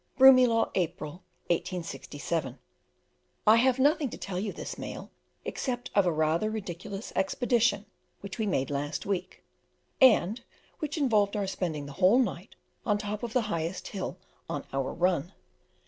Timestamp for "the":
11.85-11.91, 12.97-13.03, 13.33-13.41